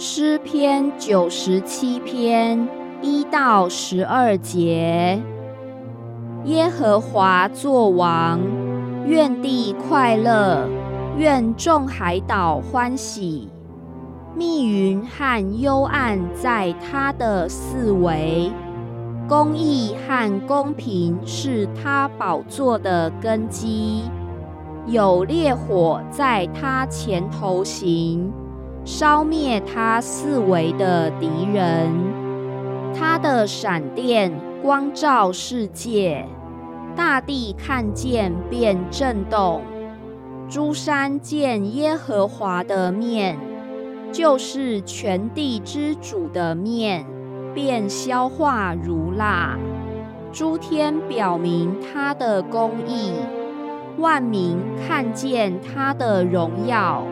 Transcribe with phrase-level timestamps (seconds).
[0.00, 2.68] 诗篇九十七篇
[3.02, 5.20] 一到十二节：
[6.44, 8.38] 耶和华作王，
[9.08, 10.68] 愿地快乐，
[11.16, 13.48] 愿众海岛欢喜。
[14.36, 18.52] 密云和幽暗在他的四围，
[19.28, 24.04] 公义和公平是他宝座的根基。
[24.86, 28.32] 有烈火在他前头行。
[28.90, 31.92] 烧灭他四围的敌人，
[32.98, 36.24] 他的闪电光照世界，
[36.96, 39.60] 大地看见便震动，
[40.48, 43.36] 诸山见耶和华的面，
[44.10, 47.04] 就是全地之主的面，
[47.52, 49.58] 便消化如蜡。
[50.32, 53.12] 诸天表明他的公义，
[53.98, 54.56] 万民
[54.88, 57.04] 看见他的荣耀。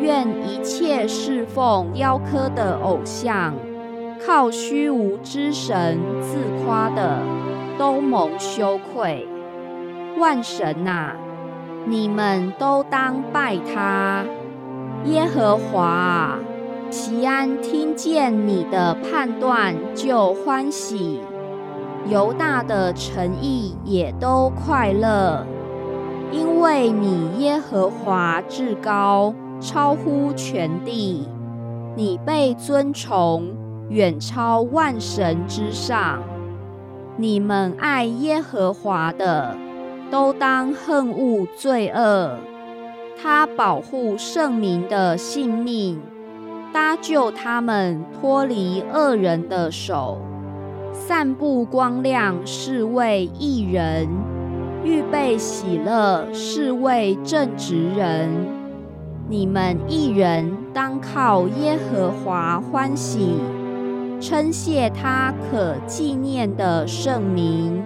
[0.00, 3.54] 愿一切侍奉雕刻的偶像、
[4.24, 7.18] 靠虚无之神自夸的，
[7.76, 9.26] 都蒙羞愧。
[10.18, 11.12] 万神呐，
[11.86, 14.24] 你们都当拜他。
[15.04, 16.38] 耶和华啊，
[16.90, 21.20] 齐安听见你的判断就欢喜，
[22.06, 25.46] 犹大的诚意也都快乐，
[26.32, 29.34] 因为你耶和华至高。
[29.60, 31.28] 超乎全地，
[31.96, 33.54] 你被尊崇，
[33.88, 36.22] 远超万神之上。
[37.16, 39.56] 你们爱耶和华的，
[40.10, 42.36] 都当恨恶罪恶。
[43.20, 46.00] 他保护圣民的性命，
[46.72, 50.18] 搭救他们脱离恶人的手，
[50.92, 54.08] 散布光亮是为义人，
[54.84, 58.30] 预备喜乐是为正直人。
[59.30, 63.34] 你们一人当靠耶和华欢喜，
[64.22, 67.82] 称谢他可纪念的圣名。